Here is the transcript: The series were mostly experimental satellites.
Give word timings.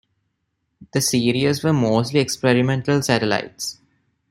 The 0.93 0.99
series 0.99 1.63
were 1.63 1.73
mostly 1.73 2.21
experimental 2.21 3.03
satellites. 3.03 3.77